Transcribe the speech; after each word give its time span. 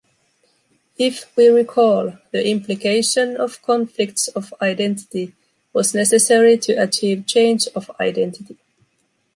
If 0.97 1.31
we 1.37 1.49
recall, 1.49 2.15
the 2.31 2.47
implication 2.49 3.37
of 3.37 3.61
conflicts 3.61 4.29
of 4.29 4.51
identity 4.59 5.35
was 5.73 5.93
necessary 5.93 6.57
to 6.57 6.73
achieve 6.73 7.27
change 7.27 7.67
of 7.75 7.91
identity. 7.99 8.57